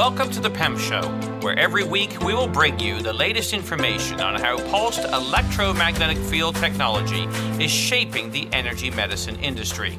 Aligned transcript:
Welcome 0.00 0.30
to 0.30 0.40
the 0.40 0.48
PEMF 0.48 0.78
Show, 0.78 1.06
where 1.42 1.58
every 1.58 1.84
week 1.84 2.22
we 2.22 2.32
will 2.32 2.48
bring 2.48 2.80
you 2.80 3.02
the 3.02 3.12
latest 3.12 3.52
information 3.52 4.18
on 4.18 4.40
how 4.40 4.56
pulsed 4.70 5.04
electromagnetic 5.04 6.16
field 6.16 6.56
technology 6.56 7.24
is 7.62 7.70
shaping 7.70 8.30
the 8.30 8.48
energy 8.50 8.90
medicine 8.90 9.38
industry. 9.40 9.98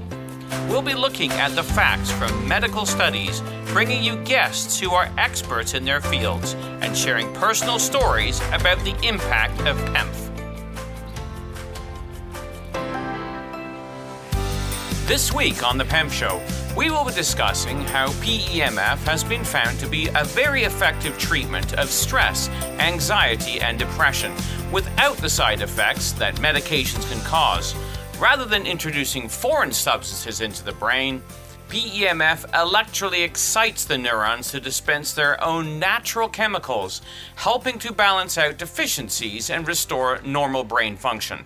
We'll 0.68 0.82
be 0.82 0.96
looking 0.96 1.32
at 1.34 1.54
the 1.54 1.62
facts 1.62 2.10
from 2.10 2.48
medical 2.48 2.88
studies, 2.88 3.44
bringing 3.68 4.04
you 4.04 4.16
guests 4.24 4.80
who 4.80 4.90
are 4.90 5.08
experts 5.20 5.76
in 5.76 5.86
their 5.86 6.02
fields, 6.02 6.56
and 6.82 6.98
sharing 6.98 7.32
personal 7.36 7.78
stories 7.78 8.40
about 8.54 8.80
the 8.80 9.00
impact 9.08 9.60
of 9.68 9.78
PEMF. 9.94 10.18
This 15.06 15.32
week 15.32 15.62
on 15.62 15.78
The 15.78 15.86
PEMF 15.86 16.12
Show, 16.12 16.42
we 16.76 16.90
will 16.90 17.04
be 17.04 17.12
discussing 17.12 17.82
how 17.82 18.08
PEMF 18.24 18.98
has 19.00 19.24
been 19.24 19.44
found 19.44 19.78
to 19.80 19.88
be 19.88 20.08
a 20.16 20.24
very 20.24 20.64
effective 20.64 21.18
treatment 21.18 21.74
of 21.74 21.90
stress, 21.90 22.50
anxiety, 22.80 23.60
and 23.60 23.78
depression 23.78 24.34
without 24.72 25.18
the 25.18 25.30
side 25.30 25.62
effects 25.62 26.14
that 26.14 26.36
medications 26.36 27.10
can 27.12 27.22
cause. 27.26 27.76
Rather 28.20 28.46
than 28.46 28.66
introducing 28.66 29.28
foreign 29.28 29.72
substances 29.74 30.40
into 30.40 30.64
the 30.64 30.72
brain, 30.74 31.22
PEMF 31.68 32.46
electrically 32.58 33.24
excites 33.24 33.84
the 33.84 33.98
neurons 33.98 34.52
to 34.52 34.62
dispense 34.62 35.14
their 35.14 35.42
own 35.44 35.78
natural 35.78 36.30
chemicals, 36.30 37.02
helping 37.36 37.80
to 37.80 37.92
balance 37.92 38.38
out 38.38 38.58
deficiencies 38.58 39.50
and 39.50 39.68
restore 39.68 40.22
normal 40.24 40.64
brain 40.64 40.96
function. 40.96 41.46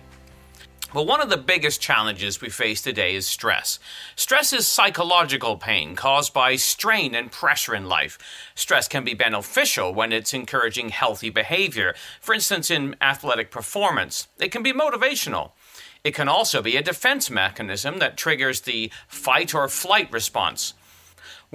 Well, 0.94 1.04
one 1.04 1.20
of 1.20 1.30
the 1.30 1.36
biggest 1.36 1.80
challenges 1.80 2.40
we 2.40 2.48
face 2.48 2.80
today 2.80 3.16
is 3.16 3.26
stress. 3.26 3.80
Stress 4.14 4.52
is 4.52 4.68
psychological 4.68 5.56
pain 5.56 5.96
caused 5.96 6.32
by 6.32 6.54
strain 6.54 7.12
and 7.12 7.30
pressure 7.30 7.74
in 7.74 7.88
life. 7.88 8.18
Stress 8.54 8.86
can 8.86 9.02
be 9.02 9.12
beneficial 9.12 9.92
when 9.92 10.12
it's 10.12 10.32
encouraging 10.32 10.90
healthy 10.90 11.28
behavior, 11.28 11.96
for 12.20 12.34
instance, 12.34 12.70
in 12.70 12.94
athletic 13.00 13.50
performance. 13.50 14.28
It 14.38 14.52
can 14.52 14.62
be 14.62 14.72
motivational. 14.72 15.50
It 16.04 16.14
can 16.14 16.28
also 16.28 16.62
be 16.62 16.76
a 16.76 16.82
defense 16.82 17.28
mechanism 17.30 17.98
that 17.98 18.16
triggers 18.16 18.60
the 18.60 18.92
fight 19.08 19.54
or 19.54 19.68
flight 19.68 20.10
response. 20.12 20.72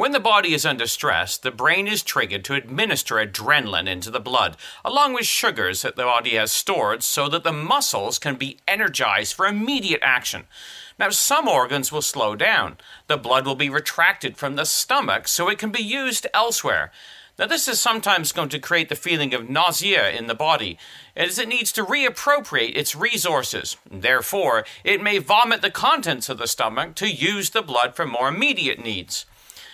When 0.02 0.14
the 0.14 0.20
body 0.20 0.56
is 0.56 0.66
under 0.66 0.88
stress, 0.88 1.38
the 1.38 1.52
brain 1.52 1.88
is 1.88 2.02
triggered 2.02 2.44
to 2.46 2.56
administer 2.56 3.18
adrenaline 3.18 3.88
into 3.88 4.10
the 4.10 4.20
blood, 4.20 4.58
along 4.84 5.14
with 5.14 5.28
sugars 5.28 5.84
that 5.84 5.96
the 5.96 6.06
body 6.06 6.32
has 6.38 6.52
stored 6.52 7.04
so 7.04 7.30
that 7.30 7.44
the 7.44 7.54
muscles 7.54 8.18
can 8.18 8.34
be 8.34 8.58
energized 8.68 9.36
for 9.36 9.46
immediate 9.46 10.00
action. 10.02 10.46
Now, 10.98 11.12
some 11.12 11.48
organs 11.48 11.92
will 11.92 12.02
slow 12.02 12.36
down. 12.36 12.78
The 13.06 13.16
blood 13.16 13.46
will 13.46 13.54
be 13.54 13.70
retracted 13.70 14.38
from 14.38 14.56
the 14.56 14.66
stomach 14.66 15.28
so 15.28 15.50
it 15.50 15.60
can 15.60 15.70
be 15.70 15.84
used 15.84 16.26
elsewhere. 16.34 16.92
Now, 17.38 17.46
this 17.46 17.68
is 17.68 17.80
sometimes 17.80 18.32
going 18.32 18.50
to 18.50 18.60
create 18.60 18.90
the 18.90 18.96
feeling 18.96 19.36
of 19.36 19.52
nausea 19.52 20.10
in 20.10 20.26
the 20.26 20.34
body, 20.34 20.80
as 21.16 21.38
it 21.38 21.48
needs 21.48 21.72
to 21.74 21.86
reappropriate 21.86 22.76
its 22.76 22.96
resources. 22.96 23.78
Therefore, 23.88 24.66
it 24.84 25.04
may 25.04 25.20
vomit 25.20 25.62
the 25.62 25.70
contents 25.70 26.28
of 26.28 26.40
the 26.40 26.48
stomach 26.48 26.96
to 26.96 27.08
use 27.08 27.52
the 27.52 27.62
blood 27.62 27.96
for 27.96 28.08
more 28.08 28.30
immediate 28.30 28.84
needs. 28.84 29.28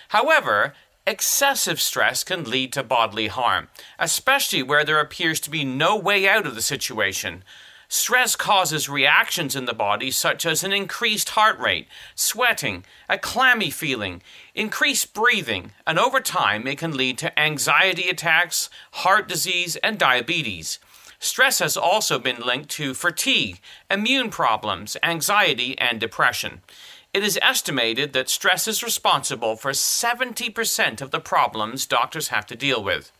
However, 0.09 0.73
excessive 1.05 1.81
stress 1.81 2.23
can 2.23 2.43
lead 2.43 2.73
to 2.73 2.83
bodily 2.83 3.27
harm, 3.27 3.69
especially 3.97 4.63
where 4.63 4.83
there 4.83 4.99
appears 4.99 5.39
to 5.41 5.49
be 5.49 5.63
no 5.63 5.95
way 5.95 6.27
out 6.27 6.45
of 6.45 6.55
the 6.55 6.61
situation. 6.61 7.43
Stress 7.89 8.35
causes 8.35 8.89
reactions 8.89 9.55
in 9.55 9.63
the 9.63 9.73
body 9.73 10.11
such 10.11 10.45
as 10.45 10.61
an 10.61 10.73
increased 10.73 11.29
heart 11.29 11.57
rate, 11.57 11.87
sweating, 12.15 12.83
a 13.07 13.17
clammy 13.17 13.69
feeling, 13.69 14.21
increased 14.53 15.13
breathing, 15.13 15.71
and 15.85 15.97
over 15.97 16.19
time 16.19 16.67
it 16.67 16.77
can 16.77 16.97
lead 16.97 17.17
to 17.19 17.39
anxiety 17.39 18.09
attacks, 18.09 18.69
heart 18.91 19.29
disease, 19.29 19.77
and 19.77 19.97
diabetes. 19.97 20.79
Stress 21.19 21.59
has 21.59 21.77
also 21.77 22.19
been 22.19 22.41
linked 22.41 22.69
to 22.71 22.93
fatigue, 22.93 23.61
immune 23.89 24.29
problems, 24.29 24.97
anxiety, 25.01 25.77
and 25.79 25.99
depression. 25.99 26.61
It 27.13 27.23
is 27.23 27.39
estimated 27.41 28.13
that 28.13 28.29
stress 28.29 28.67
is 28.67 28.83
responsible 28.83 29.55
for 29.55 29.71
70% 29.71 31.01
of 31.01 31.11
the 31.11 31.19
problems 31.19 31.85
doctors 31.85 32.27
have 32.27 32.45
to 32.47 32.55
deal 32.55 32.83
with. 32.83 33.11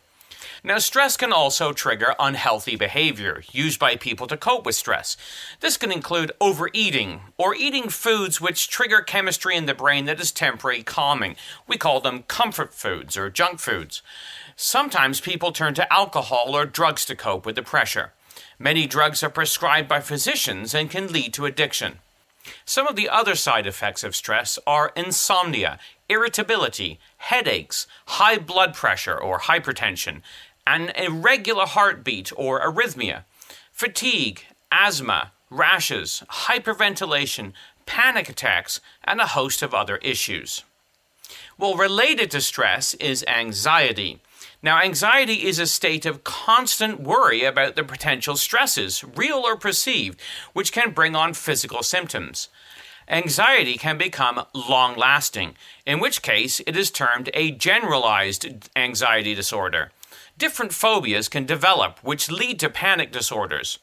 Now, 0.62 0.78
stress 0.78 1.16
can 1.16 1.32
also 1.32 1.72
trigger 1.72 2.14
unhealthy 2.18 2.76
behavior 2.76 3.42
used 3.52 3.78
by 3.78 3.96
people 3.96 4.26
to 4.26 4.36
cope 4.36 4.66
with 4.66 4.74
stress. 4.74 5.16
This 5.60 5.76
can 5.76 5.92
include 5.92 6.32
overeating 6.40 7.20
or 7.36 7.54
eating 7.54 7.88
foods 7.88 8.40
which 8.40 8.68
trigger 8.68 9.00
chemistry 9.00 9.56
in 9.56 9.66
the 9.66 9.74
brain 9.74 10.04
that 10.06 10.20
is 10.20 10.32
temporary 10.32 10.82
calming. 10.82 11.36
We 11.66 11.76
call 11.76 12.00
them 12.00 12.24
comfort 12.24 12.74
foods 12.74 13.16
or 13.16 13.30
junk 13.30 13.60
foods. 13.60 14.02
Sometimes 14.56 15.20
people 15.20 15.52
turn 15.52 15.74
to 15.74 15.92
alcohol 15.92 16.56
or 16.56 16.66
drugs 16.66 17.04
to 17.06 17.16
cope 17.16 17.46
with 17.46 17.56
the 17.56 17.62
pressure. 17.62 18.12
Many 18.58 18.86
drugs 18.86 19.22
are 19.22 19.30
prescribed 19.30 19.88
by 19.88 20.00
physicians 20.00 20.74
and 20.74 20.90
can 20.90 21.12
lead 21.12 21.32
to 21.34 21.46
addiction. 21.46 22.00
Some 22.64 22.86
of 22.86 22.96
the 22.96 23.08
other 23.08 23.34
side 23.34 23.66
effects 23.66 24.04
of 24.04 24.16
stress 24.16 24.58
are 24.66 24.92
insomnia, 24.96 25.78
irritability, 26.08 26.98
headaches, 27.18 27.86
high 28.06 28.38
blood 28.38 28.74
pressure 28.74 29.18
or 29.18 29.40
hypertension, 29.40 30.22
an 30.66 30.90
irregular 30.96 31.66
heartbeat 31.66 32.32
or 32.36 32.60
arrhythmia, 32.60 33.24
fatigue, 33.72 34.44
asthma, 34.70 35.32
rashes, 35.50 36.22
hyperventilation, 36.30 37.52
panic 37.86 38.28
attacks, 38.28 38.80
and 39.04 39.20
a 39.20 39.28
host 39.28 39.62
of 39.62 39.72
other 39.72 39.96
issues. 39.98 40.64
Well, 41.56 41.74
related 41.74 42.30
to 42.32 42.40
stress 42.40 42.94
is 42.94 43.24
anxiety. 43.26 44.20
Now, 44.60 44.82
anxiety 44.82 45.46
is 45.46 45.60
a 45.60 45.68
state 45.68 46.04
of 46.04 46.24
constant 46.24 47.00
worry 47.00 47.44
about 47.44 47.76
the 47.76 47.84
potential 47.84 48.36
stresses, 48.36 49.04
real 49.04 49.38
or 49.38 49.56
perceived, 49.56 50.20
which 50.52 50.72
can 50.72 50.90
bring 50.90 51.14
on 51.14 51.34
physical 51.34 51.84
symptoms. 51.84 52.48
Anxiety 53.08 53.78
can 53.78 53.98
become 53.98 54.44
long 54.52 54.96
lasting, 54.96 55.54
in 55.86 56.00
which 56.00 56.22
case 56.22 56.60
it 56.66 56.76
is 56.76 56.90
termed 56.90 57.30
a 57.34 57.52
generalized 57.52 58.68
anxiety 58.74 59.34
disorder. 59.34 59.92
Different 60.36 60.72
phobias 60.72 61.28
can 61.28 61.46
develop, 61.46 62.00
which 62.02 62.30
lead 62.30 62.58
to 62.58 62.68
panic 62.68 63.12
disorders. 63.12 63.78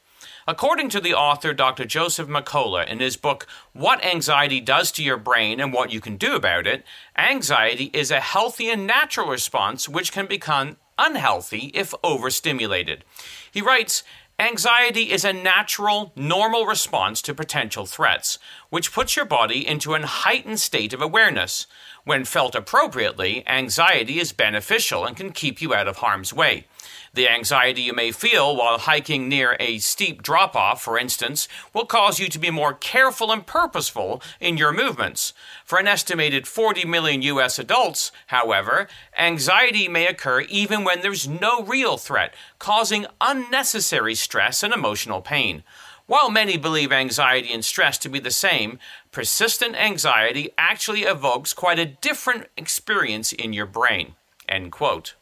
According 0.48 0.90
to 0.90 1.02
the 1.02 1.16
author 1.16 1.56
Dr. 1.56 1.86
Joseph 1.86 2.28
McCullough 2.28 2.88
in 2.88 3.00
his 3.00 3.18
book 3.18 3.48
What 3.74 4.06
Anxiety 4.06 4.62
Does 4.62 4.92
to 4.92 5.04
Your 5.04 5.18
Brain 5.18 5.60
and 5.60 5.74
What 5.74 5.92
You 5.92 6.00
Can 6.00 6.18
Do 6.18 6.36
About 6.36 6.68
It, 6.68 6.86
anxiety 7.18 7.90
is 7.94 8.12
a 8.12 8.20
healthy 8.20 8.70
and 8.70 8.86
natural 8.86 9.28
response 9.28 9.90
which 9.90 10.12
can 10.12 10.28
become 10.28 10.78
unhealthy 11.00 11.72
if 11.74 11.96
overstimulated. 12.04 13.04
He 13.52 13.60
writes, 13.60 14.04
Anxiety 14.38 15.12
is 15.12 15.26
a 15.26 15.34
natural, 15.34 16.14
normal 16.16 16.68
response 16.68 17.24
to 17.24 17.34
potential 17.34 17.88
threats, 17.88 18.38
which 18.70 18.94
puts 18.94 19.16
your 19.16 19.26
body 19.26 19.66
into 19.66 19.96
a 19.96 20.06
heightened 20.06 20.60
state 20.60 20.94
of 20.94 21.02
awareness. 21.02 21.66
When 22.06 22.24
felt 22.24 22.54
appropriately, 22.54 23.44
anxiety 23.48 24.20
is 24.20 24.32
beneficial 24.32 25.06
and 25.06 25.18
can 25.18 25.32
keep 25.32 25.60
you 25.60 25.74
out 25.74 25.88
of 25.88 25.98
harm's 25.98 26.32
way. 26.32 26.68
The 27.16 27.28
anxiety 27.28 27.82
you 27.82 27.94
may 27.94 28.12
feel 28.12 28.56
while 28.56 28.78
hiking 28.78 29.28
near 29.28 29.58
a 29.60 29.80
steep 29.80 30.22
drop 30.22 30.56
off, 30.56 30.84
for 30.84 31.00
instance, 31.00 31.48
will 31.74 31.88
cause 31.88 32.20
you 32.20 32.28
to 32.30 32.38
be 32.38 32.52
more 32.52 32.76
careful 32.76 33.32
and 33.32 33.44
purposeful 33.44 34.22
in 34.40 34.56
your 34.56 34.72
movements. 34.72 35.34
For 35.64 35.80
an 35.80 35.88
estimated 35.88 36.48
40 36.48 36.86
million 36.86 37.24
US 37.24 37.58
adults, 37.58 38.12
however, 38.28 38.88
anxiety 39.18 39.88
may 39.88 40.06
occur 40.06 40.42
even 40.42 40.84
when 40.84 41.02
there's 41.02 41.28
no 41.28 41.64
real 41.64 41.98
threat, 41.98 42.36
causing 42.60 43.08
unnecessary 43.20 44.14
stress 44.14 44.62
and 44.62 44.76
emotional 44.76 45.22
pain. 45.22 45.64
While 46.08 46.30
many 46.30 46.56
believe 46.56 46.92
anxiety 46.92 47.52
and 47.52 47.66
stress 47.66 47.98
to 48.00 48.10
be 48.10 48.20
the 48.20 48.30
same, 48.30 48.78
persistent 49.16 49.78
anxiety 49.78 50.50
actually 50.58 51.04
evokes 51.04 51.54
quite 51.54 51.80
a 51.80 51.86
different 51.86 52.48
experience 52.58 53.32
in 53.32 53.54
your 53.54 53.66
brain. 53.66 54.14
End 54.50 54.74
quote. 54.74 55.16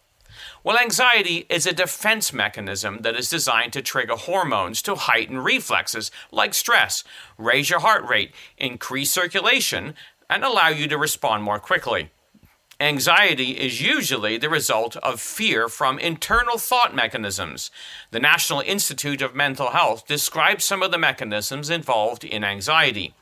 Well, 0.63 0.79
anxiety 0.79 1.45
is 1.47 1.67
a 1.67 1.73
defense 1.73 2.33
mechanism 2.33 3.01
that 3.03 3.15
is 3.15 3.29
designed 3.29 3.71
to 3.73 3.83
trigger 3.83 4.15
hormones 4.15 4.81
to 4.81 4.95
heighten 4.95 5.37
reflexes 5.37 6.09
like 6.31 6.55
stress, 6.55 7.03
raise 7.37 7.69
your 7.69 7.81
heart 7.81 8.03
rate, 8.09 8.31
increase 8.57 9.11
circulation, 9.11 9.93
and 10.27 10.43
allow 10.43 10.69
you 10.69 10.87
to 10.87 10.97
respond 10.97 11.43
more 11.43 11.59
quickly. 11.59 12.09
Anxiety 12.79 13.51
is 13.51 13.79
usually 13.79 14.37
the 14.37 14.49
result 14.49 14.95
of 14.97 15.21
fear 15.21 15.69
from 15.69 15.99
internal 15.99 16.57
thought 16.57 16.95
mechanisms. 16.95 17.69
The 18.09 18.19
National 18.19 18.61
Institute 18.61 19.21
of 19.21 19.35
Mental 19.35 19.69
Health 19.69 20.07
describes 20.07 20.65
some 20.65 20.81
of 20.81 20.89
the 20.89 20.97
mechanisms 20.97 21.69
involved 21.69 22.23
in 22.23 22.43
anxiety. 22.43 23.13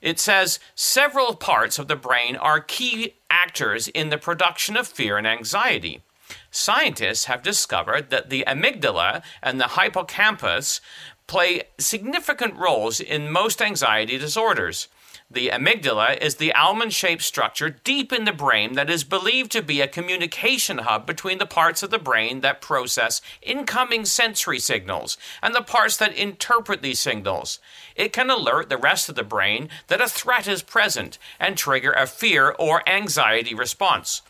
It 0.00 0.18
says 0.18 0.58
several 0.74 1.34
parts 1.34 1.78
of 1.78 1.88
the 1.88 1.96
brain 1.96 2.36
are 2.36 2.60
key 2.60 3.14
actors 3.30 3.88
in 3.88 4.10
the 4.10 4.18
production 4.18 4.76
of 4.76 4.88
fear 4.88 5.16
and 5.16 5.26
anxiety. 5.26 6.02
Scientists 6.50 7.26
have 7.26 7.42
discovered 7.42 8.10
that 8.10 8.30
the 8.30 8.44
amygdala 8.46 9.22
and 9.42 9.60
the 9.60 9.68
hippocampus 9.68 10.80
play 11.26 11.62
significant 11.78 12.54
roles 12.56 13.00
in 13.00 13.30
most 13.30 13.60
anxiety 13.60 14.18
disorders. 14.18 14.88
The 15.28 15.48
amygdala 15.48 16.18
is 16.18 16.36
the 16.36 16.54
almond 16.54 16.92
shaped 16.94 17.22
structure 17.22 17.68
deep 17.68 18.12
in 18.12 18.26
the 18.26 18.32
brain 18.32 18.74
that 18.74 18.88
is 18.88 19.02
believed 19.02 19.50
to 19.52 19.62
be 19.62 19.80
a 19.80 19.88
communication 19.88 20.78
hub 20.78 21.04
between 21.04 21.38
the 21.38 21.46
parts 21.46 21.82
of 21.82 21.90
the 21.90 21.98
brain 21.98 22.42
that 22.42 22.60
process 22.60 23.20
incoming 23.42 24.04
sensory 24.04 24.60
signals 24.60 25.18
and 25.42 25.52
the 25.52 25.62
parts 25.62 25.96
that 25.96 26.14
interpret 26.14 26.80
these 26.80 27.00
signals. 27.00 27.58
It 27.96 28.12
can 28.12 28.30
alert 28.30 28.68
the 28.68 28.76
rest 28.78 29.08
of 29.08 29.16
the 29.16 29.24
brain 29.24 29.68
that 29.88 30.00
a 30.00 30.08
threat 30.08 30.46
is 30.46 30.62
present 30.62 31.18
and 31.40 31.58
trigger 31.58 31.90
a 31.90 32.06
fear 32.06 32.54
or 32.56 32.88
anxiety 32.88 33.52
response. 33.52 34.22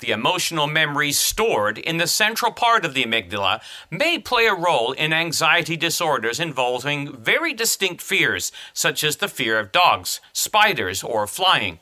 The 0.00 0.12
emotional 0.12 0.68
memories 0.68 1.18
stored 1.18 1.76
in 1.76 1.96
the 1.96 2.06
central 2.06 2.52
part 2.52 2.84
of 2.84 2.94
the 2.94 3.02
amygdala 3.02 3.60
may 3.90 4.18
play 4.20 4.46
a 4.46 4.54
role 4.54 4.92
in 4.92 5.12
anxiety 5.12 5.76
disorders 5.76 6.38
involving 6.38 7.16
very 7.16 7.52
distinct 7.52 8.00
fears, 8.00 8.52
such 8.72 9.02
as 9.02 9.16
the 9.16 9.26
fear 9.26 9.58
of 9.58 9.72
dogs, 9.72 10.20
spiders, 10.32 11.02
or 11.02 11.26
flying. 11.26 11.80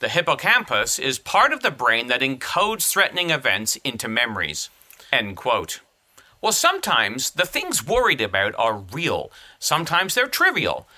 The 0.00 0.08
hippocampus 0.08 0.98
is 0.98 1.20
part 1.20 1.52
of 1.52 1.62
the 1.62 1.70
brain 1.70 2.08
that 2.08 2.20
encodes 2.20 2.90
threatening 2.90 3.30
events 3.30 3.76
into 3.84 4.08
memories. 4.08 4.68
End 5.12 5.36
quote. 5.36 5.80
Well, 6.40 6.50
sometimes 6.50 7.30
the 7.30 7.46
things 7.46 7.86
worried 7.86 8.20
about 8.20 8.56
are 8.58 8.78
real, 8.78 9.30
sometimes 9.60 10.16
they're 10.16 10.26
trivial. 10.26 10.88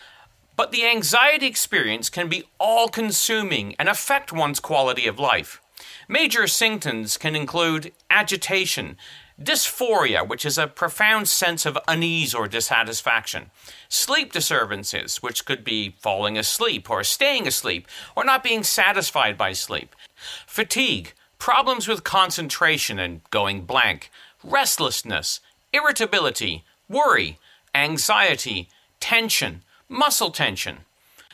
But 0.56 0.72
the 0.72 0.86
anxiety 0.86 1.46
experience 1.46 2.08
can 2.08 2.30
be 2.30 2.44
all 2.58 2.88
consuming 2.88 3.74
and 3.78 3.90
affect 3.90 4.32
one's 4.32 4.60
quality 4.60 5.06
of 5.06 5.18
life. 5.18 5.60
Major 6.08 6.46
symptoms 6.46 7.16
can 7.16 7.34
include 7.34 7.92
agitation, 8.10 8.96
dysphoria, 9.42 10.26
which 10.26 10.44
is 10.44 10.58
a 10.58 10.66
profound 10.66 11.28
sense 11.28 11.66
of 11.66 11.78
unease 11.88 12.34
or 12.34 12.46
dissatisfaction, 12.46 13.50
sleep 13.88 14.32
disturbances, 14.32 15.22
which 15.22 15.44
could 15.44 15.64
be 15.64 15.96
falling 16.00 16.38
asleep 16.38 16.88
or 16.88 17.02
staying 17.02 17.46
asleep 17.46 17.88
or 18.14 18.24
not 18.24 18.44
being 18.44 18.62
satisfied 18.62 19.36
by 19.36 19.52
sleep, 19.52 19.96
fatigue, 20.46 21.14
problems 21.38 21.88
with 21.88 22.04
concentration 22.04 22.98
and 22.98 23.22
going 23.30 23.62
blank, 23.62 24.10
restlessness, 24.42 25.40
irritability, 25.72 26.64
worry, 26.88 27.38
anxiety, 27.74 28.68
tension, 29.00 29.62
muscle 29.88 30.30
tension. 30.30 30.78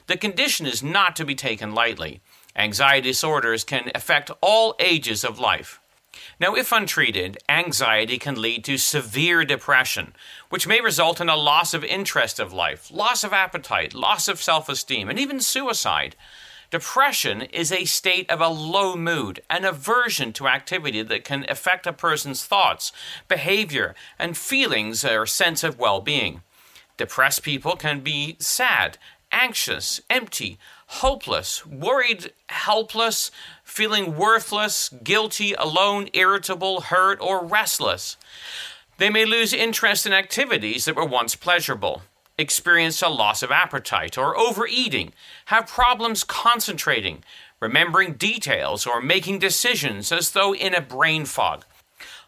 The 0.06 0.16
condition 0.16 0.66
is 0.66 0.82
not 0.82 1.14
to 1.16 1.24
be 1.24 1.34
taken 1.34 1.74
lightly. 1.74 2.20
Anxiety 2.56 3.10
disorders 3.10 3.64
can 3.64 3.90
affect 3.94 4.30
all 4.40 4.74
ages 4.80 5.24
of 5.24 5.38
life. 5.38 5.80
Now, 6.40 6.54
if 6.54 6.72
untreated, 6.72 7.38
anxiety 7.48 8.18
can 8.18 8.40
lead 8.40 8.64
to 8.64 8.78
severe 8.78 9.44
depression, 9.44 10.14
which 10.48 10.66
may 10.66 10.80
result 10.80 11.20
in 11.20 11.28
a 11.28 11.36
loss 11.36 11.74
of 11.74 11.84
interest 11.84 12.40
of 12.40 12.52
life, 12.52 12.90
loss 12.90 13.22
of 13.22 13.32
appetite, 13.32 13.94
loss 13.94 14.26
of 14.26 14.42
self 14.42 14.68
esteem, 14.68 15.08
and 15.08 15.18
even 15.18 15.40
suicide. 15.40 16.16
Depression 16.70 17.42
is 17.42 17.72
a 17.72 17.84
state 17.84 18.30
of 18.30 18.40
a 18.40 18.48
low 18.48 18.94
mood, 18.96 19.42
an 19.50 19.64
aversion 19.64 20.32
to 20.32 20.46
activity 20.46 21.02
that 21.02 21.24
can 21.24 21.44
affect 21.48 21.86
a 21.86 21.92
person's 21.92 22.44
thoughts, 22.44 22.92
behavior, 23.26 23.94
and 24.18 24.36
feelings 24.36 25.04
or 25.04 25.26
sense 25.26 25.64
of 25.64 25.78
well 25.78 26.00
being. 26.00 26.42
Depressed 26.96 27.42
people 27.42 27.76
can 27.76 28.00
be 28.00 28.36
sad, 28.38 28.98
anxious, 29.32 30.00
empty, 30.08 30.58
hopeless, 30.94 31.64
worried, 31.64 32.32
helpless, 32.48 33.30
feeling 33.62 34.16
worthless, 34.16 34.88
guilty, 35.04 35.52
alone, 35.54 36.08
irritable, 36.12 36.80
hurt, 36.80 37.20
or 37.20 37.44
restless. 37.44 38.16
They 38.98 39.08
may 39.08 39.24
lose 39.24 39.52
interest 39.52 40.04
in 40.04 40.12
activities 40.12 40.84
that 40.84 40.96
were 40.96 41.04
once 41.04 41.36
pleasurable, 41.36 42.02
experience 42.36 43.02
a 43.02 43.08
loss 43.08 43.42
of 43.42 43.52
appetite 43.52 44.18
or 44.18 44.36
overeating, 44.36 45.12
have 45.46 45.68
problems 45.68 46.24
concentrating, 46.24 47.22
remembering 47.60 48.14
details, 48.14 48.84
or 48.84 49.00
making 49.00 49.38
decisions 49.38 50.10
as 50.10 50.32
though 50.32 50.52
in 50.52 50.74
a 50.74 50.80
brain 50.80 51.24
fog. 51.24 51.64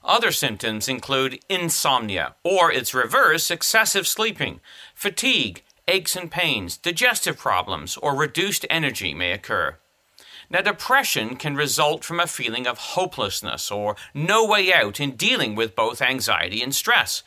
Other 0.05 0.31
symptoms 0.31 0.88
include 0.88 1.41
insomnia, 1.49 2.37
or 2.44 2.70
its 2.70 2.94
reverse, 2.94 3.50
excessive 3.50 4.06
sleeping, 4.06 4.61
fatigue, 4.94 5.62
aches 5.88 6.17
and 6.17 6.31
pains, 6.31 6.76
digestive 6.76 7.38
problems, 7.38 7.96
or 7.96 8.14
reduced 8.14 8.67
energy 8.70 9.14
may 9.14 9.32
occur. 9.32 9.76
Now, 10.50 10.61
depression 10.61 11.37
can 11.37 11.55
result 11.55 12.05
from 12.05 12.20
a 12.20 12.26
feeling 12.26 12.67
of 12.67 12.79
hopelessness 12.79 13.70
or 13.70 13.96
no 14.12 14.44
way 14.44 14.73
out 14.73 15.00
in 15.00 15.12
dealing 15.12 15.55
with 15.55 15.75
both 15.75 16.02
anxiety 16.02 16.62
and 16.62 16.75
stress. 16.75 17.23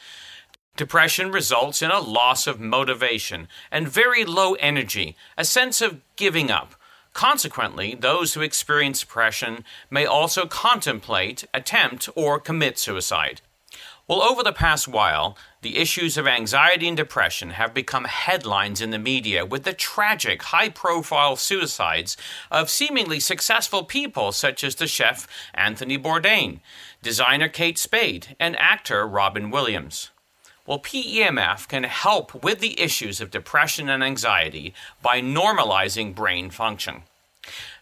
Depression 0.76 1.32
results 1.32 1.82
in 1.82 1.90
a 1.90 2.00
loss 2.00 2.48
of 2.48 2.60
motivation 2.60 3.48
and 3.72 3.88
very 3.88 4.26
low 4.26 4.54
energy, 4.56 5.16
a 5.38 5.46
sense 5.46 5.82
of 5.82 6.02
giving 6.16 6.52
up. 6.52 6.76
Consequently, 7.14 7.96
those 7.96 8.34
who 8.34 8.42
experience 8.42 9.00
depression 9.00 9.64
may 9.90 10.06
also 10.06 10.46
contemplate, 10.46 11.46
attempt, 11.54 12.10
or 12.14 12.40
commit 12.42 12.78
suicide. 12.78 13.42
Well, 14.08 14.22
over 14.22 14.44
the 14.44 14.54
past 14.54 14.88
while, 14.88 15.36
the 15.64 15.78
issues 15.78 16.16
of 16.16 16.28
anxiety 16.28 16.88
and 16.88 16.96
depression 16.96 17.52
have 17.52 17.74
become 17.74 18.06
headlines 18.06 18.80
in 18.80 18.92
the 18.92 19.00
media 19.00 19.44
with 19.48 19.64
the 19.64 19.74
tragic, 19.74 20.44
high 20.44 20.70
profile 20.70 21.36
suicides 21.36 22.16
of 22.52 22.70
seemingly 22.70 23.20
successful 23.20 23.84
people 23.84 24.32
such 24.32 24.64
as 24.64 24.76
the 24.76 24.86
chef 24.86 25.28
Anthony 25.56 25.98
Bourdain, 25.98 26.60
designer 27.02 27.50
Kate 27.50 27.80
Spade, 27.80 28.36
and 28.40 28.56
actor 28.60 29.08
Robin 29.08 29.50
Williams. 29.50 30.12
Well, 30.68 30.80
PEMF 30.80 31.68
can 31.68 31.86
help 31.86 32.44
with 32.44 32.60
the 32.60 32.80
issues 32.80 33.20
of 33.20 33.32
depression 33.32 33.90
and 33.90 34.04
anxiety 34.04 34.76
by 35.02 35.20
normalizing 35.20 36.14
brain 36.14 36.52
function. 36.52 37.04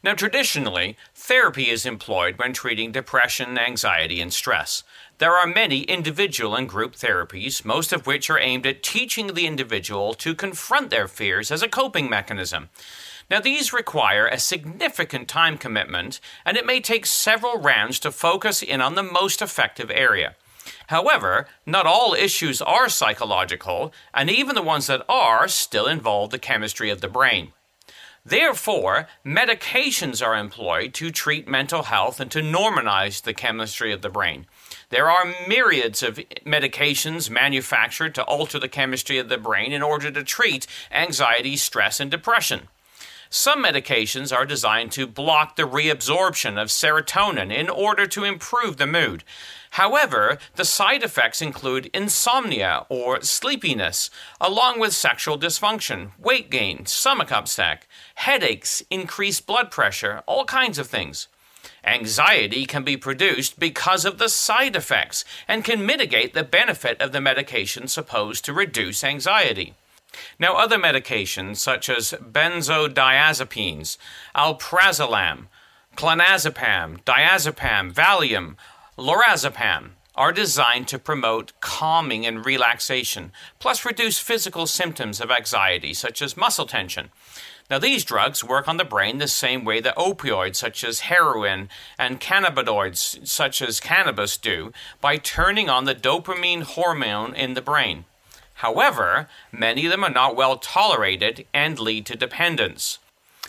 Now, 0.04 0.14
traditionally, 0.14 0.98
therapy 1.16 1.70
is 1.70 1.86
employed 1.86 2.38
when 2.38 2.52
treating 2.52 2.92
depression, 2.92 3.58
anxiety, 3.58 4.20
and 4.20 4.34
stress. 4.34 4.84
There 5.24 5.38
are 5.38 5.48
many 5.48 5.84
individual 5.84 6.54
and 6.54 6.68
group 6.68 6.98
therapies, 6.98 7.64
most 7.64 7.94
of 7.94 8.06
which 8.06 8.30
are 8.30 8.38
aimed 8.38 8.68
at 8.68 8.84
teaching 8.84 9.28
the 9.28 9.48
individual 9.48 10.14
to 10.16 10.36
confront 10.36 10.90
their 10.90 11.08
fears 11.08 11.50
as 11.50 11.62
a 11.62 11.70
coping 11.70 12.10
mechanism. 12.10 12.68
Now, 13.32 13.40
these 13.40 13.72
require 13.72 14.28
a 14.28 14.38
significant 14.38 15.30
time 15.30 15.58
commitment, 15.58 16.20
and 16.46 16.58
it 16.58 16.66
may 16.66 16.82
take 16.82 17.06
several 17.06 17.58
rounds 17.58 18.00
to 18.02 18.12
focus 18.12 18.62
in 18.62 18.82
on 18.82 18.96
the 18.96 19.02
most 19.02 19.42
effective 19.42 19.90
area. 19.90 20.36
However, 20.88 21.48
not 21.66 21.86
all 21.86 22.14
issues 22.14 22.62
are 22.62 22.90
psychological, 22.90 23.94
and 24.14 24.30
even 24.30 24.56
the 24.56 24.62
ones 24.62 24.88
that 24.88 25.06
are 25.08 25.48
still 25.48 25.88
involve 25.88 26.32
the 26.32 26.38
chemistry 26.38 26.90
of 26.90 27.00
the 27.00 27.08
brain. 27.08 27.54
Therefore, 28.26 29.08
medications 29.26 30.26
are 30.26 30.36
employed 30.36 30.94
to 30.96 31.12
treat 31.12 31.48
mental 31.48 31.84
health 31.84 32.20
and 32.20 32.32
to 32.32 32.40
normalize 32.42 33.22
the 33.22 33.34
chemistry 33.34 33.94
of 33.94 34.02
the 34.02 34.10
brain. 34.10 34.48
There 34.94 35.10
are 35.10 35.34
myriads 35.48 36.04
of 36.04 36.20
medications 36.46 37.28
manufactured 37.28 38.14
to 38.14 38.24
alter 38.26 38.60
the 38.60 38.68
chemistry 38.68 39.18
of 39.18 39.28
the 39.28 39.40
brain 39.40 39.72
in 39.72 39.82
order 39.82 40.12
to 40.12 40.24
treat 40.24 40.68
anxiety, 40.92 41.58
stress, 41.58 42.00
and 42.00 42.12
depression. 42.12 42.68
Some 43.32 43.64
medications 43.64 44.32
are 44.32 44.46
designed 44.46 44.92
to 44.92 45.08
block 45.08 45.56
the 45.56 45.64
reabsorption 45.64 46.62
of 46.62 46.68
serotonin 46.68 47.52
in 47.52 47.72
order 47.72 48.06
to 48.06 48.24
improve 48.24 48.78
the 48.78 48.86
mood. 48.86 49.24
However, 49.72 50.38
the 50.58 50.64
side 50.64 51.02
effects 51.02 51.42
include 51.42 51.90
insomnia 51.92 52.86
or 52.88 53.24
sleepiness, 53.24 54.12
along 54.40 54.80
with 54.80 54.94
sexual 54.94 55.40
dysfunction, 55.40 56.12
weight 56.20 56.52
gain, 56.52 56.86
stomach 56.86 57.32
upset, 57.32 57.88
headaches, 58.14 58.84
increased 58.92 59.48
blood 59.48 59.72
pressure, 59.72 60.22
all 60.28 60.46
kinds 60.46 60.78
of 60.78 60.86
things. 60.86 61.30
Anxiety 61.86 62.66
can 62.66 62.84
be 62.84 62.96
produced 62.96 63.60
because 63.60 64.06
of 64.06 64.18
the 64.18 64.30
side 64.30 64.76
effects 64.76 65.26
and 65.48 65.66
can 65.66 65.86
mitigate 65.86 66.34
the 66.34 66.44
benefit 66.44 67.02
of 67.02 67.12
the 67.12 67.20
medication 67.20 67.88
supposed 67.88 68.46
to 68.46 68.54
reduce 68.54 69.04
anxiety. 69.04 69.74
Now, 70.40 70.56
other 70.56 70.78
medications 70.78 71.58
such 71.58 71.90
as 71.90 72.14
benzodiazepines, 72.14 73.98
alprazolam, 74.36 75.48
clonazepam, 75.96 77.04
diazepam, 77.04 77.94
Valium, 77.94 78.56
Lorazepam 78.98 79.92
are 80.16 80.32
designed 80.32 80.88
to 80.88 81.00
promote 81.00 81.52
calming 81.60 82.26
and 82.26 82.46
relaxation, 82.46 83.32
plus 83.60 83.84
reduce 83.84 84.20
physical 84.20 84.68
symptoms 84.68 85.20
of 85.20 85.32
anxiety, 85.32 85.94
such 85.94 86.22
as 86.22 86.38
muscle 86.38 86.68
tension. 86.68 87.10
Now, 87.74 87.80
these 87.80 88.06
drugs 88.06 88.44
work 88.44 88.68
on 88.68 88.78
the 88.78 88.86
brain 88.86 89.18
the 89.18 89.28
same 89.28 89.66
way 89.66 89.82
that 89.82 89.98
opioids, 89.98 90.58
such 90.58 90.84
as 90.84 91.10
heroin, 91.10 91.70
and 91.98 92.22
cannabinoids, 92.22 93.28
such 93.28 93.64
as 93.64 93.80
cannabis, 93.80 94.38
do 94.38 94.72
by 95.02 95.18
turning 95.18 95.72
on 95.72 95.86
the 95.86 95.96
dopamine 95.96 96.62
hormone 96.62 97.34
in 97.34 97.56
the 97.56 97.64
brain. 97.64 98.06
However, 98.58 99.28
many 99.52 99.86
of 99.86 99.92
them 99.92 100.04
are 100.04 100.12
not 100.12 100.36
well 100.36 100.58
tolerated 100.58 101.48
and 101.52 101.80
lead 101.80 102.06
to 102.06 102.16
dependence. 102.16 103.00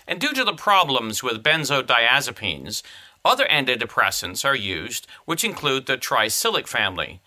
And 0.09 0.19
due 0.19 0.33
to 0.33 0.43
the 0.43 0.55
problems 0.55 1.23
with 1.23 1.43
benzodiazepines, 1.43 2.83
other 3.27 3.45
antidepressants 3.51 4.43
are 4.43 4.57
used, 4.57 5.07
which 5.27 5.45
include 5.45 5.85
the 5.85 5.99
tricyclic 5.99 6.67
family. 6.67 7.21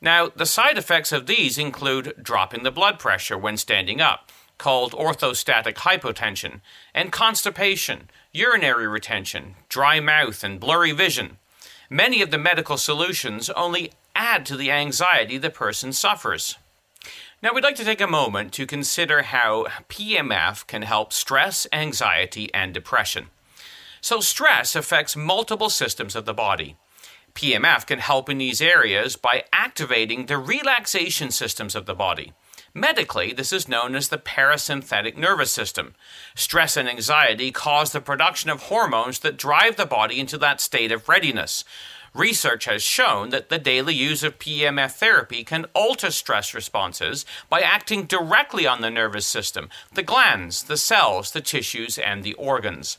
Now, 0.00 0.28
the 0.34 0.46
side 0.46 0.78
effects 0.78 1.12
of 1.12 1.26
these 1.26 1.58
include 1.58 2.14
dropping 2.20 2.64
the 2.64 2.72
blood 2.72 2.98
pressure 2.98 3.38
when 3.38 3.56
standing 3.56 4.00
up, 4.00 4.32
called 4.60 4.92
orthostatic 4.92 5.74
hypotension, 5.74 6.60
and 6.94 7.10
constipation, 7.10 8.08
urinary 8.30 8.86
retention, 8.86 9.56
dry 9.68 9.98
mouth, 9.98 10.44
and 10.44 10.60
blurry 10.60 10.92
vision. 10.92 11.38
Many 11.88 12.22
of 12.22 12.30
the 12.30 12.38
medical 12.38 12.76
solutions 12.76 13.50
only 13.50 13.90
add 14.14 14.46
to 14.46 14.56
the 14.56 14.70
anxiety 14.70 15.38
the 15.38 15.50
person 15.50 15.92
suffers. 15.92 16.56
Now, 17.42 17.54
we'd 17.54 17.64
like 17.64 17.76
to 17.76 17.84
take 17.84 18.02
a 18.02 18.06
moment 18.06 18.52
to 18.52 18.66
consider 18.66 19.22
how 19.22 19.64
PMF 19.88 20.66
can 20.66 20.82
help 20.82 21.12
stress, 21.14 21.66
anxiety, 21.72 22.52
and 22.52 22.74
depression. 22.74 23.28
So, 24.02 24.20
stress 24.20 24.76
affects 24.76 25.16
multiple 25.16 25.70
systems 25.70 26.14
of 26.14 26.26
the 26.26 26.34
body. 26.34 26.76
PMF 27.34 27.86
can 27.86 28.00
help 28.00 28.28
in 28.28 28.36
these 28.36 28.60
areas 28.60 29.16
by 29.16 29.44
activating 29.54 30.26
the 30.26 30.36
relaxation 30.36 31.30
systems 31.30 31.74
of 31.74 31.86
the 31.86 31.94
body. 31.94 32.34
Medically, 32.74 33.32
this 33.32 33.52
is 33.52 33.68
known 33.68 33.96
as 33.96 34.08
the 34.08 34.18
parasympathetic 34.18 35.16
nervous 35.16 35.50
system. 35.50 35.94
Stress 36.36 36.76
and 36.76 36.88
anxiety 36.88 37.50
cause 37.50 37.90
the 37.90 38.00
production 38.00 38.48
of 38.48 38.64
hormones 38.64 39.18
that 39.20 39.36
drive 39.36 39.76
the 39.76 39.86
body 39.86 40.20
into 40.20 40.38
that 40.38 40.60
state 40.60 40.92
of 40.92 41.08
readiness. 41.08 41.64
Research 42.14 42.66
has 42.66 42.82
shown 42.82 43.30
that 43.30 43.48
the 43.48 43.58
daily 43.58 43.94
use 43.94 44.22
of 44.22 44.38
PEMF 44.38 44.92
therapy 44.92 45.42
can 45.42 45.66
alter 45.74 46.10
stress 46.10 46.54
responses 46.54 47.24
by 47.48 47.60
acting 47.60 48.04
directly 48.04 48.66
on 48.66 48.80
the 48.80 48.90
nervous 48.90 49.26
system, 49.26 49.68
the 49.92 50.02
glands, 50.02 50.64
the 50.64 50.76
cells, 50.76 51.32
the 51.32 51.40
tissues, 51.40 51.98
and 51.98 52.22
the 52.22 52.34
organs. 52.34 52.98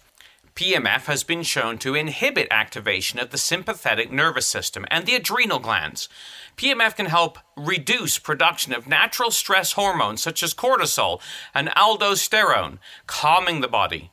PEMF 0.56 1.06
has 1.06 1.24
been 1.24 1.44
shown 1.44 1.78
to 1.80 1.96
inhibit 1.96 2.48
activation 2.52 3.20
of 3.20 3.30
the 3.30 3.38
sympathetic 3.38 4.12
nervous 4.12 4.46
system 4.46 4.86
and 4.92 5.06
the 5.06 5.16
adrenal 5.16 5.60
glands. 5.60 6.10
PMF 6.58 6.96
can 6.96 7.06
help 7.06 7.40
reduce 7.56 8.20
production 8.20 8.74
of 8.74 8.88
natural 8.88 9.32
stress 9.32 9.74
hormones 9.74 10.22
such 10.22 10.44
as 10.44 10.54
cortisol 10.54 11.22
and 11.54 11.70
aldosterone, 11.70 12.80
calming 13.08 13.62
the 13.62 13.68
body. 13.68 14.12